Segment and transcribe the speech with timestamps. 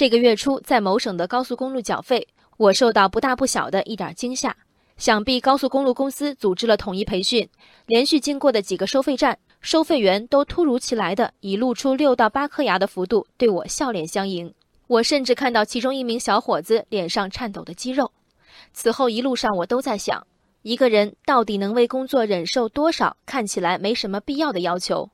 [0.00, 4.56] 这个月初在某省的高速公路缴费，我受到不大不小的一点惊吓。
[4.96, 7.46] 想必高速公路公司组织了统一培训，
[7.84, 14.50] 连续经过的几个收费站，收费员都突如其来的以露出六到八颗牙的幅度对我笑脸相迎。
[14.86, 18.10] 我甚至看到其中一名小伙子脸上颤抖的肌肉。
[18.72, 20.26] 此后一路上，我都在想，
[20.62, 25.10] 一个人到底能为工作忍受多少看起来没什么必要的要求？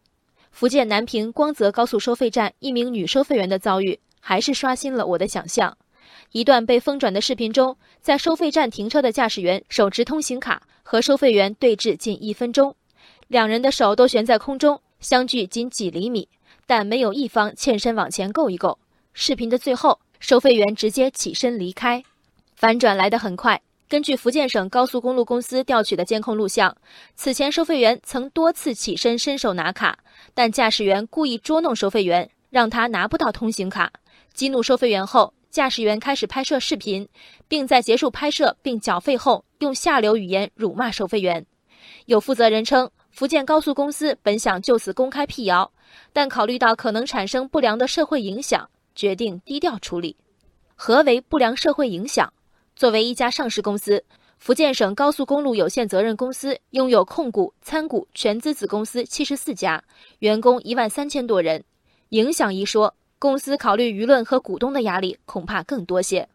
[0.52, 3.98] 福建南平光泽高速收费站一名女收费员的遭遇，
[4.28, 5.78] 还是刷新了我的想象。
[6.32, 12.74] 一段被疯转的视频中，在收费站停车的驾驶员手持通行卡和收费员对峙近一分钟，
[13.28, 16.28] 两人的手都悬在空中，相距仅几厘米，
[16.66, 18.76] 但没有一方欠身往前够一够。
[19.12, 22.02] 视频的最后，收费员直接起身离开，
[22.56, 23.62] 反转来得很快。
[23.88, 26.76] 根据福建省高速公路公司调取的监控录像，
[27.14, 29.96] 此前收费员曾多次起身伸手拿卡，
[30.34, 33.92] 但驾驶员故意捉弄收费员，让他拿不到通行卡，
[34.36, 35.32] 激怒收费员后。
[35.48, 37.08] 驾驶员开始拍摄视频，
[37.48, 41.46] 并在结束拍摄并缴费后，用下流语言辱骂收费员。
[42.04, 45.72] 有负责人称，福建高速公司本想就此公开辟谣，
[46.12, 50.14] 但考虑到可能产生不良的社会影响，决定低调处理。
[50.74, 52.30] 何为不良社会影响？
[52.74, 54.04] 作为一家上市公司，
[54.36, 59.82] 福建省高速公路有限责任公司拥有控股、参股、全资子公司七十四家，
[60.18, 61.64] 员工一万三千多人。
[62.10, 62.94] 影响一说。
[63.18, 66.28] 公司考虑舆论和股东的压力恐怕更多些。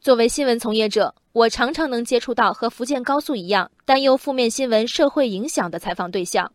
[0.00, 6.50] 作为新闻从业者，我常常能接触到和福建高速一样担忧负面新闻社会影响的采访对象。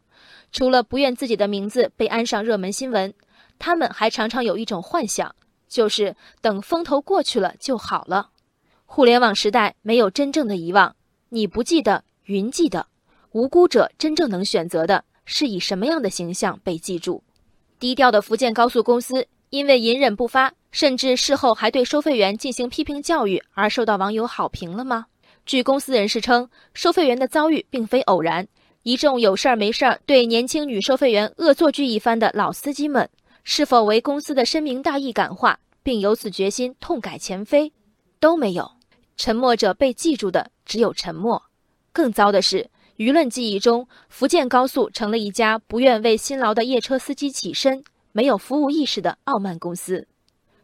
[0.52, 3.14] 除了不愿自己的名字被安上热门新闻，
[3.60, 5.34] 他们还常常有一种幻想，
[5.70, 8.30] 就是等风头过去了就好了。
[8.86, 10.96] 互联网时代没有真正的遗忘，
[11.30, 12.88] 你不记得，云记得。
[13.32, 17.22] 无辜者真正能选择的是以什么样的形象被记住。
[17.80, 19.28] 低调的福建高速公司。
[19.50, 25.06] 因为隐忍不发，甚至事后还对收费员进行批评教育而受到网友好评了吗？
[25.46, 28.48] 据公司人士称，收费员的遭遇并非偶然。
[28.84, 33.10] 一众有事儿没事儿对年轻女收费员恶作剧一番的老司机们，
[33.44, 37.72] 是否为公司的深明大义感化，并由此决心痛改前非？
[38.20, 38.70] 都没有。
[39.16, 41.42] 沉默者被记住的只有沉默。
[41.92, 47.84] 更糟的是，舆论记忆中，福建高速成了一家不愿为辛劳的夜车司机起身。
[48.12, 50.08] 没有服务意识的傲慢公司，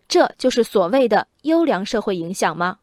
[0.07, 2.79] 这就是所谓的优良社会影响吗？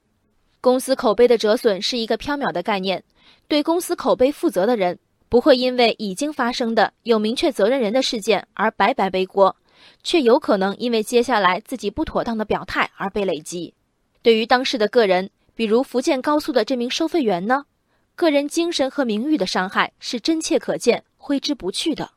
[0.60, 3.02] 公司口碑的折损是一个缥缈的概念。
[3.48, 4.98] 对公司口碑负责的人，
[5.28, 9.56] 不会因为已经发生的有明确责任人的事件而白白背锅，
[10.02, 13.74] 却有可能因为接下来自己不妥当的表态而被累积。
[14.22, 17.64] 对于当事的个人，比如福建高速的这名收费员呢？
[18.14, 22.10] 个人精神和名誉的伤害是真切可见、挥之不去的。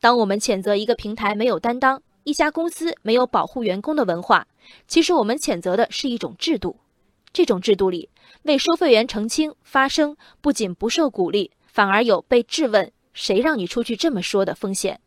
[0.00, 4.46] 当我们谴责一个平台没有担当，一家公司没有保护员工的文化，
[4.86, 6.76] 其实我们谴责的是一种制度。
[7.32, 8.08] 这种制度里，
[8.42, 15.00] 为收费员澄清发声，不仅不受鼓励，反而有被质问“谁让你出去这么说”的风险。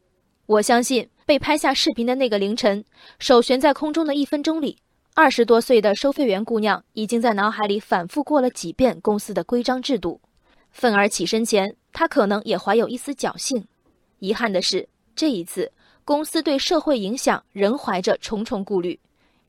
[0.46, 2.84] 我相信，被拍下视频的那个凌晨，
[3.18, 4.78] 手悬在空中的一分钟里，
[5.14, 10.22] 二十多岁的收费员姑娘已经在脑海里反复过了几遍公司的规章制度。
[10.72, 13.66] 愤而起身前，她可能也怀有一丝侥幸。
[14.22, 15.72] 遗憾的是，这一次
[16.06, 19.00] 公司对社会影响仍怀着重重顾虑。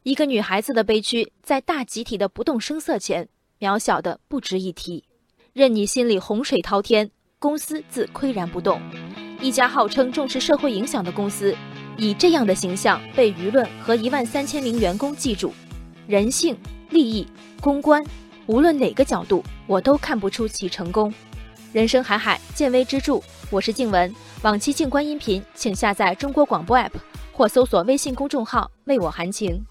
[0.02, 3.28] 一个女孩子的悲屈，在大集体的不动声色前，
[3.60, 5.04] 渺小的不值一提。
[5.52, 8.80] 任你心里洪水滔天，公司自岿然不动。
[9.42, 11.54] 一家号称重视社会影响的公司，
[11.98, 15.52] 以这样的形象被舆论和一万三千名员工记住，
[16.06, 16.56] 人性、
[16.88, 17.26] 利益、
[17.60, 18.02] 公关，
[18.46, 21.12] 无论哪个角度，我都看不出其成功。
[21.74, 23.20] 人生海海，见微知著。
[23.50, 24.14] 我是静文。
[24.42, 26.90] 往期静观音频，请下载中国广播 APP
[27.32, 29.62] 或搜索微信公众号“为我含情”。